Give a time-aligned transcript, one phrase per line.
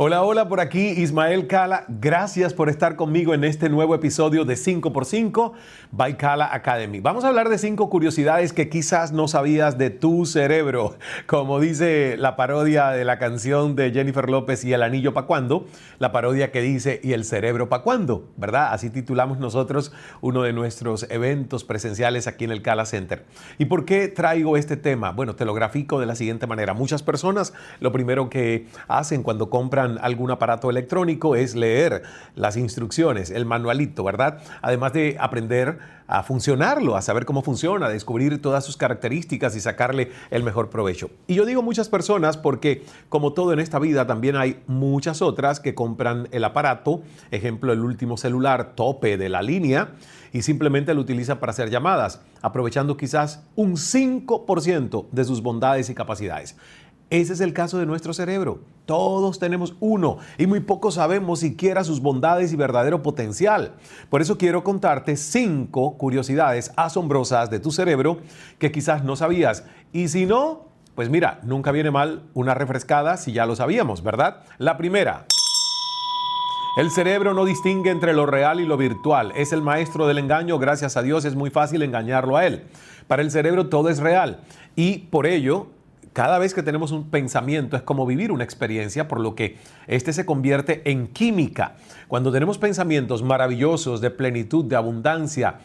[0.00, 1.84] Hola, hola, por aquí Ismael Cala.
[1.88, 5.54] Gracias por estar conmigo en este nuevo episodio de 5x5
[5.90, 7.00] by Cala Academy.
[7.00, 10.94] Vamos a hablar de cinco curiosidades que quizás no sabías de tu cerebro.
[11.26, 15.66] Como dice la parodia de la canción de Jennifer López y El Anillo pa' cuándo,
[15.98, 18.28] la parodia que dice ¿y el cerebro pa' cuándo?
[18.36, 18.68] ¿Verdad?
[18.72, 23.24] Así titulamos nosotros uno de nuestros eventos presenciales aquí en el Cala Center.
[23.58, 25.10] ¿Y por qué traigo este tema?
[25.10, 26.72] Bueno, te lo grafico de la siguiente manera.
[26.72, 32.02] Muchas personas lo primero que hacen cuando compran algún aparato electrónico es leer
[32.34, 34.40] las instrucciones, el manualito, ¿verdad?
[34.60, 39.60] Además de aprender a funcionarlo, a saber cómo funciona, a descubrir todas sus características y
[39.60, 41.10] sacarle el mejor provecho.
[41.26, 45.60] Y yo digo muchas personas porque, como todo en esta vida, también hay muchas otras
[45.60, 49.90] que compran el aparato, ejemplo, el último celular tope de la línea,
[50.32, 55.94] y simplemente lo utilizan para hacer llamadas, aprovechando quizás un 5% de sus bondades y
[55.94, 56.56] capacidades.
[57.10, 58.60] Ese es el caso de nuestro cerebro.
[58.84, 63.72] Todos tenemos uno y muy poco sabemos siquiera sus bondades y verdadero potencial.
[64.10, 68.18] Por eso quiero contarte cinco curiosidades asombrosas de tu cerebro
[68.58, 69.64] que quizás no sabías.
[69.92, 74.42] Y si no, pues mira, nunca viene mal una refrescada si ya lo sabíamos, ¿verdad?
[74.58, 75.26] La primera.
[76.76, 79.32] El cerebro no distingue entre lo real y lo virtual.
[79.34, 80.58] Es el maestro del engaño.
[80.58, 82.66] Gracias a Dios es muy fácil engañarlo a él.
[83.06, 84.40] Para el cerebro todo es real.
[84.76, 85.68] Y por ello
[86.18, 90.12] cada vez que tenemos un pensamiento es como vivir una experiencia, por lo que este
[90.12, 91.76] se convierte en química.
[92.08, 95.60] Cuando tenemos pensamientos maravillosos de plenitud, de abundancia,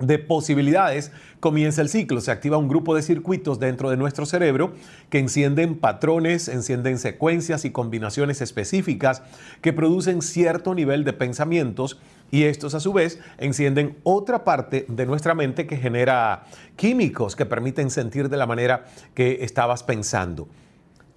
[0.00, 2.20] de posibilidades, comienza el ciclo.
[2.20, 4.74] Se activa un grupo de circuitos dentro de nuestro cerebro
[5.10, 9.22] que encienden patrones, encienden secuencias y combinaciones específicas
[9.60, 11.98] que producen cierto nivel de pensamientos
[12.30, 16.44] y estos a su vez encienden otra parte de nuestra mente que genera
[16.76, 20.48] químicos que permiten sentir de la manera que estabas pensando.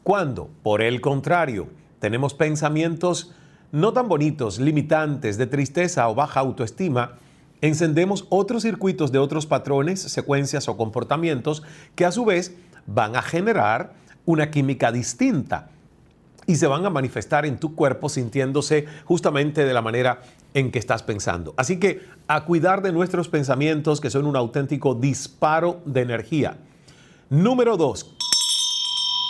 [0.03, 1.67] Cuando, por el contrario,
[1.99, 3.33] tenemos pensamientos
[3.71, 7.17] no tan bonitos, limitantes, de tristeza o baja autoestima,
[7.61, 11.63] encendemos otros circuitos de otros patrones, secuencias o comportamientos
[11.95, 12.55] que a su vez
[12.87, 13.93] van a generar
[14.25, 15.69] una química distinta
[16.47, 20.21] y se van a manifestar en tu cuerpo sintiéndose justamente de la manera
[20.53, 21.53] en que estás pensando.
[21.55, 26.57] Así que a cuidar de nuestros pensamientos que son un auténtico disparo de energía.
[27.29, 28.13] Número dos,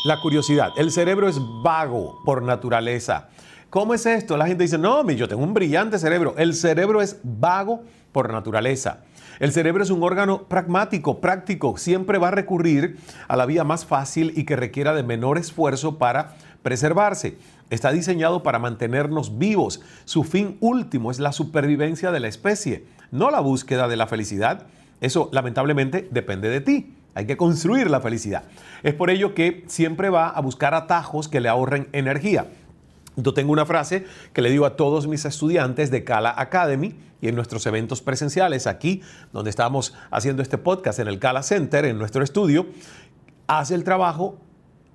[0.06, 0.72] la curiosidad.
[0.78, 3.30] El cerebro es vago por naturaleza.
[3.72, 4.36] ¿Cómo es esto?
[4.36, 6.36] La gente dice, no, yo tengo un brillante cerebro.
[6.38, 8.98] El cerebro es vago por naturaleza.
[9.40, 12.98] El cerebro es un órgano pragmático, práctico, siempre va a recurrir
[13.30, 17.38] a la vía más fácil y que requiera de menor esfuerzo para preservarse.
[17.70, 19.82] Está diseñado para mantenernos vivos.
[20.04, 24.68] Su fin último es la supervivencia de la especie, no la búsqueda de la felicidad.
[25.00, 26.94] Eso lamentablemente depende de ti.
[27.14, 28.44] Hay que construir la felicidad.
[28.84, 32.48] Es por ello que siempre va a buscar atajos que le ahorren energía.
[33.24, 37.28] Yo tengo una frase que le digo a todos mis estudiantes de Kala Academy y
[37.28, 39.02] en nuestros eventos presenciales aquí,
[39.32, 42.66] donde estamos haciendo este podcast en el Kala Center, en nuestro estudio,
[43.48, 44.38] hace el trabajo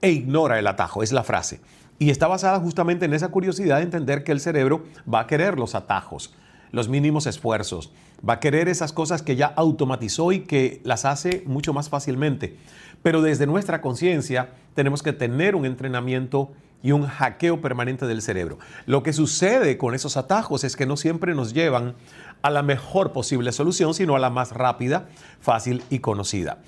[0.00, 1.60] e ignora el atajo, es la frase.
[1.98, 5.58] Y está basada justamente en esa curiosidad de entender que el cerebro va a querer
[5.58, 6.34] los atajos,
[6.76, 7.90] los mínimos esfuerzos,
[8.26, 12.56] va a querer esas cosas que ya automatizó y que las hace mucho más fácilmente.
[13.02, 18.58] Pero desde nuestra conciencia tenemos que tener un entrenamiento y un hackeo permanente del cerebro.
[18.84, 21.94] Lo que sucede con esos atajos es que no siempre nos llevan
[22.42, 25.08] a la mejor posible solución, sino a la más rápida,
[25.40, 26.58] fácil y conocida.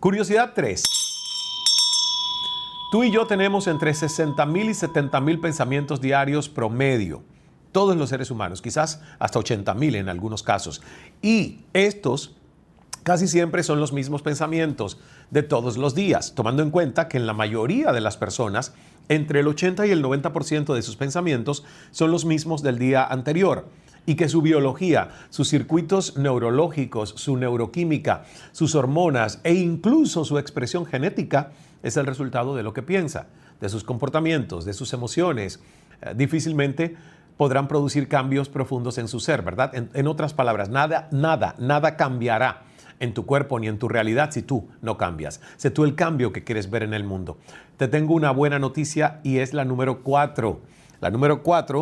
[0.00, 0.82] Curiosidad 3.
[2.90, 7.22] Tú y yo tenemos entre 60 mil y 70 mil pensamientos diarios promedio.
[7.78, 10.82] Todos los seres humanos, quizás hasta 80 mil en algunos casos.
[11.22, 12.34] Y estos
[13.04, 14.98] casi siempre son los mismos pensamientos
[15.30, 18.74] de todos los días, tomando en cuenta que en la mayoría de las personas,
[19.08, 23.68] entre el 80 y el 90% de sus pensamientos son los mismos del día anterior
[24.06, 30.84] y que su biología, sus circuitos neurológicos, su neuroquímica, sus hormonas e incluso su expresión
[30.84, 31.52] genética
[31.84, 33.28] es el resultado de lo que piensa,
[33.60, 35.60] de sus comportamientos, de sus emociones.
[36.00, 36.96] Eh, difícilmente
[37.38, 39.70] podrán producir cambios profundos en su ser, ¿verdad?
[39.94, 42.64] En, otras palabras, nada, nada, nada cambiará
[43.00, 45.40] en tu cuerpo ni en tu realidad si tú no cambias.
[45.56, 47.38] Sé tú el cambio que quieres ver en el mundo.
[47.76, 50.60] Te tengo una buena noticia y es la número cuatro.
[51.00, 51.78] La número cuatro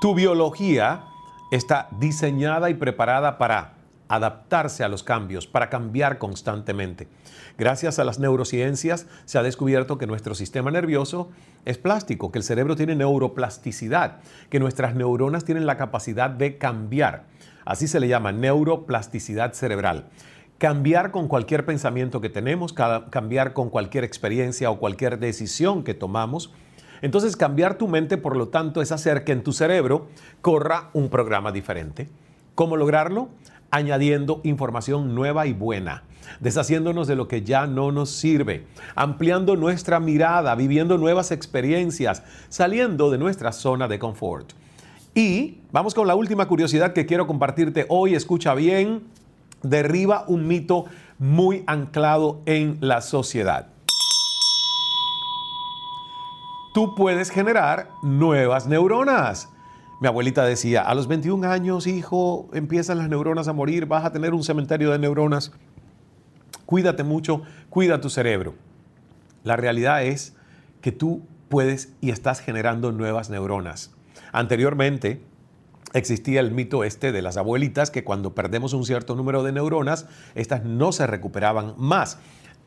[0.00, 1.04] Tu biología
[1.52, 3.74] está diseñada y preparada para
[4.10, 7.08] adaptarse a los cambios, para cambiar constantemente.
[7.56, 11.30] Gracias a las neurociencias se ha descubierto que nuestro sistema nervioso
[11.64, 14.18] es plástico, que el cerebro tiene neuroplasticidad,
[14.50, 17.24] que nuestras neuronas tienen la capacidad de cambiar.
[17.64, 20.08] Así se le llama neuroplasticidad cerebral.
[20.58, 26.52] Cambiar con cualquier pensamiento que tenemos, cambiar con cualquier experiencia o cualquier decisión que tomamos
[27.02, 30.08] entonces cambiar tu mente, por lo tanto, es hacer que en tu cerebro
[30.42, 32.08] corra un programa diferente.
[32.54, 33.30] ¿Cómo lograrlo?
[33.70, 36.02] Añadiendo información nueva y buena,
[36.40, 43.10] deshaciéndonos de lo que ya no nos sirve, ampliando nuestra mirada, viviendo nuevas experiencias, saliendo
[43.10, 44.52] de nuestra zona de confort.
[45.14, 48.14] Y vamos con la última curiosidad que quiero compartirte hoy.
[48.14, 49.02] Escucha bien,
[49.62, 50.86] derriba un mito
[51.18, 53.68] muy anclado en la sociedad
[56.72, 59.48] tú puedes generar nuevas neuronas.
[60.00, 64.12] Mi abuelita decía, a los 21 años, hijo, empiezan las neuronas a morir, vas a
[64.12, 65.52] tener un cementerio de neuronas.
[66.66, 68.54] Cuídate mucho, cuida tu cerebro.
[69.44, 70.34] La realidad es
[70.80, 73.90] que tú puedes y estás generando nuevas neuronas.
[74.32, 75.22] Anteriormente
[75.92, 80.06] existía el mito este de las abuelitas que cuando perdemos un cierto número de neuronas,
[80.34, 82.18] estas no se recuperaban más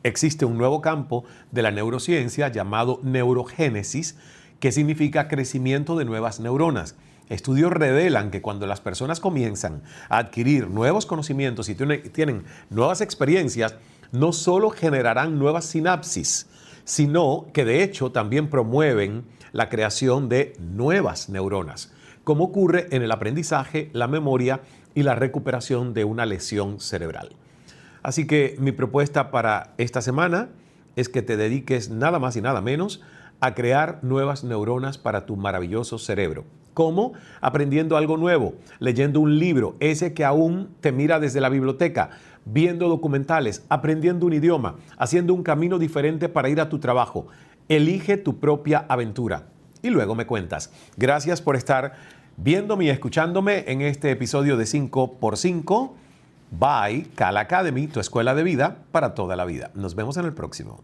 [0.04, 4.18] existe un nuevo campo de la neurociencia llamado neurogénesis,
[4.60, 6.96] que significa crecimiento de nuevas neuronas.
[7.30, 13.76] Estudios revelan que cuando las personas comienzan a adquirir nuevos conocimientos y tienen nuevas experiencias,
[14.12, 16.48] no solo generarán nuevas sinapsis,
[16.84, 21.94] sino que de hecho también promueven la creación de nuevas neuronas,
[22.24, 24.62] como ocurre en el aprendizaje, la memoria
[24.94, 27.36] y la recuperación de una lesión cerebral.
[28.04, 30.50] Así que mi propuesta para esta semana
[30.96, 33.02] es que te dediques nada más y nada menos
[33.40, 36.46] a crear nuevas neuronas para tu maravilloso cerebro.
[36.74, 37.14] ¿Cómo?
[37.42, 42.12] Aprendiendo algo nuevo, leyendo un libro, ese que aún te mira desde la biblioteca,
[42.46, 47.28] viendo documentales, aprendiendo un idioma, haciendo un camino diferente para ir a tu trabajo.
[47.70, 49.48] Elige tu propia aventura.
[49.82, 50.72] Y luego me cuentas.
[50.98, 51.94] Gracias por estar
[52.38, 55.92] viéndome y escuchándome en este episodio de 5x5
[56.60, 59.72] Bye, Cal Academy, tu escuela de vida para toda la vida.
[59.74, 60.84] Nos vemos en el próximo.